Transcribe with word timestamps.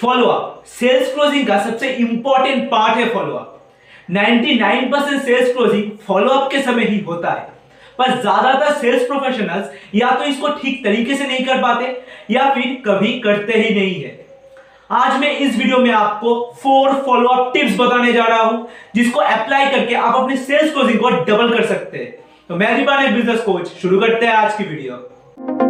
Follow 0.00 0.26
up 0.26 0.62
sales 0.66 1.12
closing 1.14 1.46
का 1.46 1.58
सबसे 1.62 1.88
important 1.94 2.64
part 2.70 2.96
है 2.98 3.08
follow 3.14 3.34
up 3.34 3.56
99% 4.10 5.18
sales 5.24 5.52
closing 5.54 5.90
follow 6.06 6.28
up 6.30 6.50
के 6.52 6.62
समय 6.62 6.84
ही 6.84 6.98
होता 7.00 7.30
है. 7.30 7.48
पर 7.98 8.10
ज़्यादातर 8.20 8.72
सेल्स 8.74 9.06
प्रोफेशनल्स 9.06 9.70
या 9.94 10.10
तो 10.10 10.24
इसको 10.24 10.48
ठीक 10.52 10.82
तरीके 10.84 11.16
से 11.16 11.26
नहीं 11.26 11.44
कर 11.46 11.60
पाते, 11.62 11.86
या 12.30 12.48
फिर 12.54 12.82
कभी 12.86 13.12
करते 13.20 13.58
ही 13.58 13.74
नहीं 13.74 14.02
है. 14.02 14.18
आज 14.90 15.20
मैं 15.20 15.36
इस 15.38 15.56
वीडियो 15.56 15.78
में 15.78 15.90
आपको 15.92 16.34
फोर 16.62 16.92
फॉलो 17.06 17.28
अप 17.28 17.52
टिप्स 17.54 17.76
बताने 17.78 18.12
जा 18.12 18.24
रहा 18.24 18.42
हूँ, 18.42 18.68
जिसको 18.94 19.20
अप्लाई 19.20 19.66
करके 19.70 19.94
आप 19.94 20.14
अपने 20.14 20.36
सेल्स 20.38 20.72
क्लोजिंग 20.72 21.00
को 21.00 21.10
डबल 21.10 21.56
कर 21.56 21.66
सकते 21.66 21.98
हैं. 21.98 22.12
तो 22.50 22.56
मैं 22.56 22.76
दीपान 22.76 23.14
बिज़नेस 23.14 23.40
कोच 23.42 23.68
शुरू 23.82 24.00
करते 24.00 24.26
हैं 24.26 24.32
आज 24.34 24.56
की 24.56 24.64
वीडियो 24.64 25.69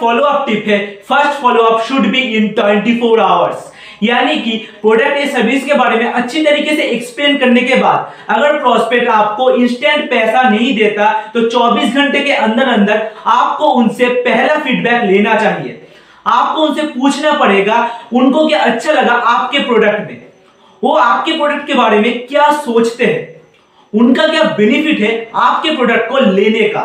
फॉलो 0.00 0.22
अप 0.24 0.46
टिप 0.48 0.64
है 0.68 0.78
first 1.08 1.40
follow 1.42 1.62
up 1.62 1.82
should 1.84 2.06
be 2.06 2.20
in 2.36 2.52
24 2.54 3.18
hours 3.20 3.72
यानी 4.02 4.36
कि 4.36 4.56
प्रोडक्ट 4.80 5.16
या 5.16 5.26
सर्विस 5.26 5.64
के 5.66 5.74
बारे 5.74 5.96
में 5.98 6.12
अच्छी 6.12 6.42
तरीके 6.44 6.74
से 6.76 6.82
एक्सप्लेन 6.84 7.36
करने 7.38 7.60
के 7.60 7.74
बाद, 7.74 8.12
अगर 8.28 8.58
प्रोस्पेक्ट 8.58 9.08
आपको 9.08 9.50
इंस्टेंट 9.52 10.10
पैसा 10.10 10.42
नहीं 10.48 10.74
देता 10.76 11.10
तो 11.34 11.48
24 11.50 11.94
घंटे 11.94 12.20
के 12.20 12.32
अंदर 12.32 12.68
अंदर 12.68 13.10
आपको 13.26 13.68
उनसे 13.74 14.08
पहला 14.24 14.56
फीडबैक 14.56 15.04
लेना 15.04 15.34
चाहिए। 15.34 15.82
आपको 16.26 16.62
उनसे 16.62 16.82
पूछना 16.82 17.32
पड़ेगा, 17.32 17.78
उनको 18.12 18.46
क्या 18.48 18.60
अच्छा 18.60 18.92
लगा 18.92 19.12
आपके 19.12 19.58
प्रोडक्ट 19.58 20.10
में? 20.10 20.22
वो 20.82 20.92
आपके 20.92 21.32
प्रोडक्ट 21.32 21.66
के 21.66 21.74
बारे 21.74 21.98
में 21.98 22.26
क्या 22.26 22.50
सोचते 22.52 23.04
हैं? 23.04 23.40
उनका 23.92 24.26
क्या 24.26 24.42
बेनिफिट 24.56 25.00
है 25.00 25.30
आपके 25.34 25.76
प्रोडक्ट 25.76 26.08
को 26.10 26.18
लेने 26.30 26.68
का? 26.68 26.84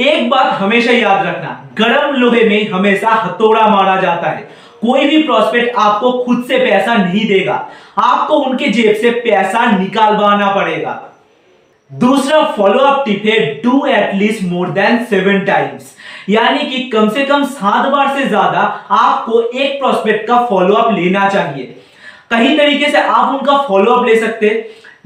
एक 0.00 0.28
बात 0.30 0.52
हमेशा 0.60 0.92
याद 0.92 1.26
रखना 1.26 1.50
गर्म 1.78 2.14
लोहे 2.16 2.44
में 2.44 2.70
हमेशा 2.70 3.10
हथौड़ा 3.14 3.66
मारा 3.68 4.00
जाता 4.00 4.30
है। 4.30 4.48
कोई 4.80 5.06
भी 5.06 5.22
प्रोस्पेक्ट 5.22 5.76
आपको 5.78 6.12
खुद 6.24 6.44
से 6.48 6.58
पैसा 6.58 6.94
नहीं 6.94 7.26
देगा। 7.28 7.54
आपको 7.98 8.34
उनके 8.38 8.68
जेब 8.70 8.94
से 8.96 9.10
पैसा 9.20 9.64
निकालवाना 9.72 10.50
पड़ेगा। 10.54 11.00
दूसरा 11.90 12.42
फॉलो 12.56 12.78
अप 12.80 13.02
टिप 13.06 13.22
है 13.26 13.38
do 13.62 13.84
at least 13.88 14.42
more 14.44 14.70
than 14.70 15.04
seven 15.04 15.44
times 15.44 15.94
यानी 16.28 16.64
कि 16.70 16.82
कम 16.90 17.08
से 17.08 17.24
कम 17.26 17.44
सात 17.46 17.88
बार 17.92 18.08
से 18.16 18.24
ज़्यादा 18.24 18.60
आपको 18.92 19.40
एक 19.42 19.78
प्रोस्पेक्ट 19.80 20.26
का 20.28 20.44
फॉलो 20.46 20.74
अप 20.74 20.92
लेना 20.94 21.28
चाहिए। 21.28 21.64
कई 22.30 22.56
तरीके 22.58 22.90
से 22.90 22.98
आप 22.98 23.34
उनका 23.34 23.56
फॉलो 23.68 23.92
अप 23.92 24.06
ले 24.06 24.16
सकते 24.20 24.48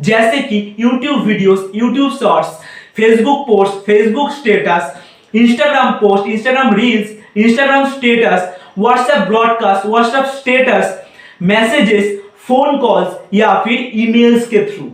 जैसे 0.00 0.38
कि 0.40 0.76
YouTube 0.80 1.24
videos, 1.26 1.70
YouTube 1.76 2.18
shorts 2.18 2.60
Facebook 2.96 3.46
post 3.46 3.72
Facebook 3.72 4.30
status 4.30 4.94
Instagram 5.34 5.92
post 5.92 6.26
Instagram 6.26 6.74
reels 6.74 7.10
Instagram 7.36 7.84
status 7.86 8.58
WhatsApp 8.78 9.18
broadcast 9.18 9.86
WhatsApp 9.86 10.24
status 10.24 10.98
messages 11.42 12.18
phone 12.48 12.78
calls 12.78 13.08
या 13.34 13.54
फिर 13.54 13.90
ईमेल्स 13.94 14.48
के 14.48 14.64
थ्रू 14.64 14.90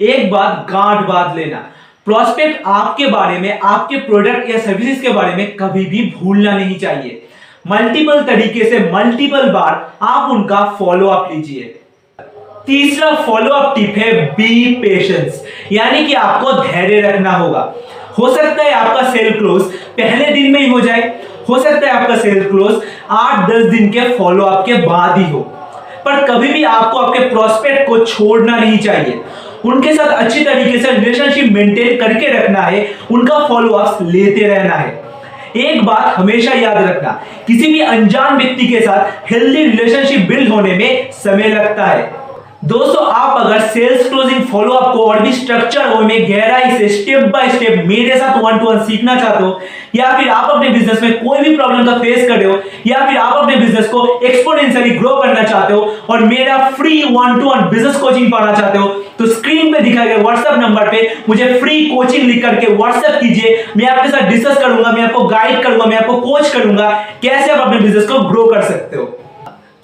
एक 0.00 0.30
बात 0.30 0.66
गांठ 0.70 1.06
बात 1.06 1.36
लेना। 1.36 1.58
प्रोस्पेक्ट 2.04 2.62
आपके 2.66 3.06
बारे 3.06 3.38
में, 3.38 3.60
आपके 3.60 3.96
प्रोडक्ट 3.96 4.50
या 4.50 4.58
सर्विसेज़ 4.58 5.02
के 5.02 5.08
बारे 5.08 5.36
में 5.36 5.56
कभी 5.56 5.84
भी 5.84 6.14
भूलना 6.16 6.56
नहीं 6.56 6.78
चाहिए। 6.78 7.22
मल्टीपल 7.66 8.22
तरीके 8.22 8.64
से 8.64 8.78
मल्टीपल 8.92 9.50
बार 9.50 9.92
आप 10.02 10.30
उनका 10.30 10.64
फॉलो 10.78 11.08
अप 11.08 11.32
लीजिए। 11.32 11.80
तीसरा 12.66 13.10
फॉलो 13.24 13.50
अप 13.50 13.74
टिप 13.76 13.96
है 13.98 14.12
बी 14.34 14.74
पेशेंस 14.82 15.42
यानी 15.72 16.04
कि 16.06 16.14
आपको 16.14 16.52
धैर्य 16.52 17.00
रखना 17.00 17.32
होगा। 17.32 17.72
हो 18.18 18.34
सकता 18.34 18.62
है 18.62 18.72
आपका 18.72 19.02
सेल 19.12 19.30
क्लोज 19.38 19.62
पहले 19.98 20.26
दिन 20.26 20.50
में 20.52 20.60
ही 20.60 20.68
हो 20.68 20.80
जाए। 20.80 21.12
हो 21.48 21.58
सकता 21.58 21.86
है 21.86 21.92
आपका 21.92 22.16
सेल 22.16 22.44
क्लोज 22.44 22.82
आठ 23.10 23.50
दस 23.50 23.66
दिन 23.66 23.90
के 23.90 24.08
फॉलो 24.18 24.44
अप 24.44 24.64
के 24.66 24.74
बाद 24.86 25.18
ही 25.18 25.30
हो। 25.30 25.40
पर 26.04 26.24
कभी 26.26 26.52
भी 26.52 26.64
आपको 26.64 26.98
आपके 26.98 27.28
प्रोस्पेक्ट 27.28 27.86
को 27.88 27.98
छोड़ना 28.04 28.56
नहीं 28.56 28.78
चाहिए। 28.78 29.20
उनके 29.64 29.94
साथ 29.94 30.08
अच्छी 30.14 30.44
तरीके 30.44 30.78
से 30.78 30.90
रिलेशनशिप 30.92 31.52
मेंटेन 31.52 31.96
करके 31.98 32.32
रखना 32.32 32.62
है। 32.62 32.86
उनका 33.10 33.46
फॉलो 33.48 33.74
अप 33.74 33.98
लेते 34.02 34.46
रहना 34.46 34.74
है। 34.74 35.02
एक 35.58 35.84
बात 35.84 36.14
हमेशा 36.16 36.52
याद 36.52 36.76
रखना, 36.78 37.10
किसी 37.46 37.72
भी 37.72 37.80
अनजान 37.80 38.36
व्यक्ति 38.36 38.66
के 38.66 38.80
साथ 38.80 39.30
हेल्दी 39.30 39.62
रिलेशनशिप 39.62 40.28
बिल्ड 40.28 40.52
होने 40.52 40.74
में 40.74 41.10
समय 41.14 41.48
लगता 41.48 41.84
है। 41.84 42.23
दोस्तों, 42.64 43.06
आप 43.06 43.36
अगर 43.38 43.60
सेल्स 43.62 44.08
क्लोजिंग 44.08 44.44
फॉलो 44.48 44.72
अप 44.72 44.92
को 44.92 45.02
और 45.04 45.18
भी 45.22 45.32
स्ट्रक्चर 45.32 45.88
वे 45.88 46.04
में 46.04 46.28
गहराई 46.28 46.76
से 46.78 46.88
स्टेप 46.90 47.24
बाय 47.32 47.48
स्टेप 47.50 47.82
मेरे 47.86 48.16
साथ 48.18 48.36
वन 48.42 48.58
टू 48.58 48.66
वन 48.66 48.78
सीखना 48.84 49.14
चाहते 49.14 49.42
हो, 49.44 49.60
या 49.94 50.12
फिर 50.18 50.28
आप 50.28 50.50
अपने 50.50 50.68
बिज़नेस 50.68 51.02
में 51.02 51.24
कोई 51.24 51.38
भी 51.38 51.54
प्रॉब्लम 51.56 51.86
का 51.86 51.96
फेस 51.98 52.28
कर 52.28 52.36
रहे 52.36 52.48
हो, 52.50 52.58
या 52.86 53.06
फिर 53.06 53.16
आप 53.16 53.36
अपने 53.36 53.56
बिज़नेस 53.56 53.88
को 53.88 54.20
एक्सपोनेंशियली 54.20 54.90
ग्रो 54.90 55.14
करना 55.16 55.42
चाहते 55.42 55.74
हो 55.74 55.80
और 56.10 56.24
मेरा 56.24 56.58
free 56.70 57.02
one 57.06 57.40
to 57.40 57.48
one 57.48 57.68
business 57.70 57.96
coaching 57.96 58.30
पाना 58.32 58.52
चाहते 58.52 58.78
हो 58.78 58.88
तो 59.18 59.26
स्क्रीन 59.26 59.72
पे 59.72 59.80
दिखाए 59.80 60.08
गए 60.08 60.22
व्हाट्सएप 60.22 60.58
नंबर 60.60 60.90
पे 60.90 61.02
मुझे 61.28 61.52
फ्री 61.60 61.84
कोचिंग 61.86 62.24
लिख 62.28 62.42
करके 62.44 62.72
व्हाट्सएप 62.74 63.20
कीजिए। 63.20 63.64
मैं 63.76 63.88
आपके 63.88 64.08
साथ 64.08 64.30
डिस्कस 64.30 64.58
करूँगा, 64.60 64.92
मैं 64.92 65.02
आपको 65.02 65.24
गाइड 65.26 65.62
करूँगा, 65.62 65.84
मैं 65.84 65.98
आपको 65.98 66.16
कोच 66.20 66.50
करूँगा, 66.52 66.90
कैसे 67.22 67.52
आप 67.52 67.66
अपने 67.66 67.80
बिज़नेस 67.80 68.08
को 68.08 68.18
ग्रो 68.30 68.46
कर 68.46 68.62
सकते 68.62 68.96
हो। 68.96 69.04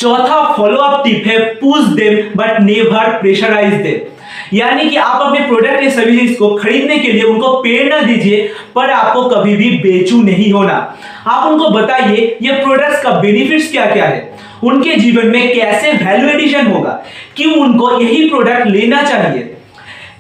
चौथा 0.01 0.43
फॉलो 0.53 0.77
अप 0.77 1.05
टिप 1.05 1.27
है 1.27 1.39
push 1.55 1.85
them 1.87 2.17
but 2.37 2.61
never 2.61 3.19
pressurize 3.21 3.75
them 3.75 4.57
यानी 4.57 4.89
कि 4.91 4.97
आप 4.97 5.23
अपने 5.23 5.41
प्रोडक्ट 5.41 5.83
या 5.83 5.91
सर्विसेज़ 5.91 6.39
को 6.39 6.55
खरीदने 6.57 6.97
के 6.99 7.13
लिए 7.13 7.23
उनको 7.23 7.51
प्रेरणा 7.63 8.01
दीजिए, 8.01 8.49
पर 8.75 8.91
आपको 8.91 9.23
कभी 9.29 9.57
भी 9.57 9.71
बेचू 9.71 10.23
नहीं 10.23 10.53
होना। 10.53 10.97
आप 11.27 11.51
उनको 11.53 11.69
बताइए, 11.69 12.39
ये 12.43 12.53
प्रोडक्ट्स 12.53 13.03
का 13.03 13.11
बेनिफिट्स 13.11 13.71
क्या 13.71 13.87
क्या 13.87 14.05
है? 14.05 14.39
उनके 14.65 14.95
जीवन 14.95 15.27
में 15.27 15.55
कैसे 15.55 15.93
वैल्यू 15.93 16.29
एडिशन 16.29 16.67
होगा? 16.67 16.91
क्यों 17.37 17.55
उनको 17.55 18.01
यही 18.01 18.29
प्रोडक्ट 18.29 18.67
लेना 18.67 19.03
चाहिए? 19.03 19.43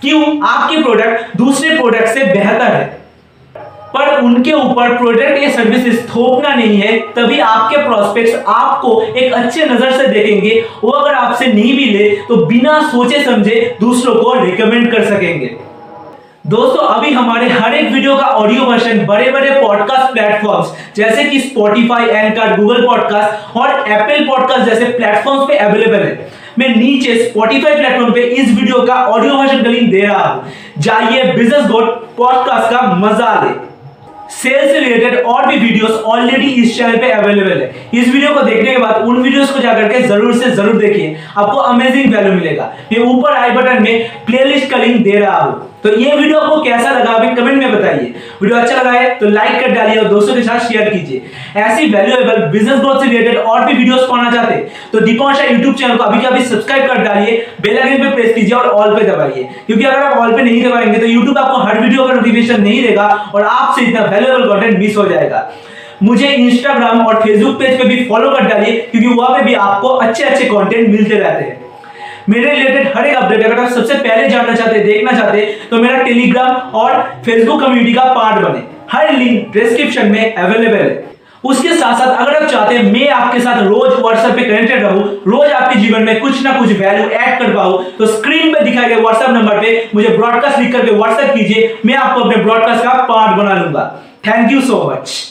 क्यों 0.02 0.48
आपके 0.48 0.82
प्रोडक्ट 0.82 1.36
दूसरे 1.36 1.76
प्रोडक्ट 1.76 2.08
से 2.08 2.24
बेहतर 2.24 2.72
है? 2.72 2.99
उनके 4.20 4.52
ऊपर 4.52 4.96
प्रोडक्ट 4.96 5.42
या 5.42 5.50
सर्विस 5.52 6.04
थोपना 6.08 6.54
नहीं 6.54 6.76
है, 6.76 6.98
तभी 7.16 7.38
आपके 7.40 7.76
प्रोस्पेक्ट्स 7.78 8.34
आपको 8.48 9.00
एक 9.02 9.32
अच्छे 9.34 9.64
नज़र 9.66 9.92
से 9.92 10.06
देखेंगे। 10.08 10.62
वो 10.84 10.90
अगर 10.90 11.14
आपसे 11.14 11.46
नहीं 11.48 11.76
भी 11.76 11.84
ले 11.86 12.08
तो 12.28 12.44
बिना 12.46 12.80
सोचे 12.90 13.22
समझे 13.24 13.76
दूसरों 13.80 14.14
को 14.14 14.32
रिकमेंड 14.40 14.90
कर 14.92 15.04
सकेंगे। 15.06 15.56
दोस्तों, 16.46 16.84
अभी 16.84 17.10
हमारे 17.12 17.48
हर 17.48 17.74
एक 17.74 17.90
वीडियो 17.92 18.14
का 18.16 18.26
ऑडियो 18.26 18.64
वर्जन 18.64 19.04
बड़े 19.06 19.30
बड़े 19.30 19.50
पॉडकास्ट 19.60 20.12
प्लेटफॉर्म्स 20.12 20.72
जैसे 20.96 21.24
कि 21.24 21.40
स्पॉटिफाई 21.40 22.06
एंकर 22.06 22.56
गूगल 22.56 22.86
पॉडकास्ट 22.86 23.56
और 23.56 23.70
एप्पल 23.88 24.24
पॉडकास्ट 24.26 24.70
जैसे 24.70 24.84
प्लेटफॉर्म्स 24.92 25.46
पे 25.48 25.56
अवेलेबल 25.58 25.98
है। 25.98 26.28
मैं 26.58 26.68
नीचे 26.76 27.14
स्पॉटिफाई 27.18 27.74
प्लेटफॉर्म 27.74 28.12
पे 28.12 28.22
इस 28.22 28.48
वीडियो 28.50 28.80
का 28.86 28.94
ऑडियो 28.94 29.34
वर्जन 29.34 29.62
का 29.62 29.70
लिंक 29.70 29.90
दे 29.90 30.00
रहा 30.00 30.24
हूँ। 30.24 30.52
जाइए 30.78 31.32
बिज़नेस 31.32 31.66
गोट 31.70 32.08
पॉडकास्ट 32.16 32.70
का 32.70 32.82
मज़ा 32.96 33.34
ले। 33.42 33.50
सेल्स 34.32 34.70
से 34.72 34.78
रिलेटेड 34.80 35.24
और 35.26 35.46
भी 35.46 35.56
वीडियोस 35.58 35.90
ऑलरेडी 35.90 36.46
इस 36.62 36.76
चैनल 36.76 36.96
पे 36.96 37.10
अवेलेबल 37.12 37.60
है। 37.60 37.88
इस 37.94 38.08
वीडियो 38.08 38.34
को 38.34 38.42
देखने 38.42 38.72
के 38.72 38.78
बाद 38.78 39.08
उन 39.08 39.22
वीडियोस 39.22 39.52
को 39.52 39.60
जाकर 39.60 39.88
के 39.88 40.02
ज़रूर 40.02 40.34
से 40.34 40.50
ज़रूर 40.50 40.76
देखिए। 40.76 41.16
आपको 41.36 41.56
अमेजिंग 41.56 42.14
वैल्यू 42.14 42.32
मिलेगा। 42.32 42.72
ये 42.92 43.00
ऊपर 43.04 43.36
आई 43.36 43.50
बटन 43.52 43.82
में 43.82 44.24
प्लेलिस्ट 44.26 44.70
का 44.70 44.76
लिंक 44.76 45.02
दे 45.04 45.18
रहा 45.18 45.38
हूँ। 45.38 45.69
तो 45.84 45.88
ये 45.90 46.14
वीडियो 46.16 46.38
आपको 46.38 46.62
कैसा 46.62 46.90
लगा? 46.90 47.10
अभी 47.10 47.34
कमेंट 47.36 47.58
में 47.58 47.72
बताइए। 47.72 48.14
वीडियो 48.40 48.58
अच्छा 48.58 48.74
लगा 48.76 48.90
है 48.90 49.14
तो 49.18 49.28
लाइक 49.28 49.60
कर 49.60 49.70
डालिए 49.74 49.96
और 49.98 50.08
दोस्तों 50.08 50.34
के 50.34 50.42
साथ 50.42 50.58
शेयर 50.62 50.88
कीजिए। 50.88 51.22
ऐसी 51.58 51.86
वैल्यूएबल 51.92 52.42
बिज़नेस 52.52 52.80
ग्रोथ 52.80 53.00
से 53.00 53.08
रिलेटेड 53.08 53.38
और 53.38 53.64
भी 53.66 53.72
वीडियोस 53.72 54.06
पाना 54.10 54.30
चाहते 54.30 54.56
तो 54.92 55.00
दीपक 55.00 55.36
शाह 55.36 55.46
यूट्यूब 55.46 55.74
चैनल 55.74 55.96
को 55.96 56.04
अभी 56.04 56.26
अभी 56.26 56.44
सब्सक्राइब 56.44 56.86
कर 56.88 57.02
डालिए 57.04 57.46
बेल 57.60 57.78
आइकन 57.78 58.02
पे 58.02 58.14
प्रेस 58.14 58.34
कीजिए 58.34 58.56
और 58.56 58.66
ऑल 58.66 58.94
पे 58.96 59.04
दबाइए। 59.04 59.48
क्योंकि 59.66 59.84
अगर 59.84 59.98
आप 59.98 60.18
ऑल 60.18 60.36
पे 60.36 60.42
नहीं 60.42 60.62
दबाएँगे 60.64 60.98
तो 60.98 61.06
यूट्यूब 61.06 61.38
आपको 61.38 61.62
हर 61.62 61.80
वीडियो 61.80 62.06
का 62.06 62.14
नोटिफिकेशन 62.14 62.60
नहीं 62.62 62.82
देगा 62.82 63.08
और 63.34 63.44
आपसे 63.44 63.84
इतना 63.84 64.04
वैल्यूएबल 64.06 64.48
कंटेंट 64.48 64.78
मिस 64.78 64.96
हो 64.96 65.06
जाएगा। 65.08 65.50
मुझे 66.02 66.28
इंस्टाग्राम 66.28 67.06
और 67.06 67.22
फेसबुक 67.22 67.58
पेज 67.58 67.78
पे 67.78 67.84
भी 67.84 68.04
फॉलो 68.04 68.30
कर 68.30 68.44
डालिए, 68.44 68.76
क्योंकि 68.82 69.08
वहाँ 69.08 69.30
पे 69.30 69.44
भी 69.44 69.54
आपको 69.56 69.88
अच्छे 69.88 70.24
अच्छे 70.24 70.44
कंटेंट 70.46 70.88
मिलते 70.88 71.14
रहते 71.14 71.44
हैं। 71.44 71.59
मेरे 72.30 72.50
रिलेटेड 72.50 72.96
हर 72.96 73.06
एक 73.06 73.16
अपडेट, 73.16 73.44
अगर 73.44 73.58
आप 73.58 73.70
सबसे 73.70 73.94
पहले 73.96 74.28
जानना 74.28 74.54
चाहते 74.54 74.76
हैं, 74.76 74.86
देखना 74.86 75.12
चाहते 75.12 75.38
हैं 75.38 75.68
तो 75.70 75.78
मेरा 75.78 76.02
टेलीग्राम 76.02 76.76
और 76.78 77.00
फेसबुक 77.24 77.60
कम्युनिटी 77.60 77.94
का 77.94 78.04
पार्ट 78.14 78.44
बने। 78.44 78.62
हर 78.92 79.12
लिंक 79.12 79.52
डिस्क्रिप्शन 79.52 80.06
में 80.08 80.34
अवेलेबल 80.34 80.76
है। 80.76 81.08
उसके 81.44 81.68
साथ 81.70 81.98
साथ 81.98 82.16
अगर 82.16 82.36
आप 82.36 82.48
चाहते 82.50 82.74
हैं 82.74 82.92
मैं 82.92 83.08
आपके 83.10 83.40
साथ 83.40 83.62
रोज 83.62 83.92
व्हाट्सएप 83.92 84.34
पे 84.36 84.42
कनेक्टेड 84.44 84.82
रहूँ, 84.82 85.02
रोज 85.26 85.50
आपके 85.52 85.78
जीवन 85.80 86.02
में 86.02 86.20
कुछ 86.20 86.42
ना 86.44 86.52
कुछ 86.58 86.68
वैल्यू 86.70 87.08
ऐड 87.08 87.38
कर 87.38 87.54
पाऊँ 87.54 87.82
तो 87.98 88.06
स्क्रीन 88.08 88.52
पे 88.54 88.60
दिखाए 88.60 88.88
गए 88.88 89.00
व्हाट्सएप 89.00 89.30
नंबर 89.30 89.60
पे 89.60 89.88
मुझे 89.94 90.08
ब्रॉडकास्ट 90.08 90.58
लिख 90.58 90.72
करके 90.72 90.92
व्हाट्सएप 90.92 91.34
कीजिए, 91.34 91.76
मैं 91.86 91.94
आपको 91.96 92.20
अपने 92.20 92.42
ब्रॉडकास्ट 92.42 92.84
का 92.84 92.94
पार्ट 93.04 93.36
बना 93.38 93.60
लूँगा 93.62 93.90
थैंक 94.26 94.52
यू 94.52 94.60
सो 94.60 94.82
मच 94.92 95.29